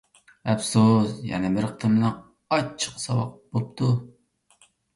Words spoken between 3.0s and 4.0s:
ساۋاق بوپتۇ.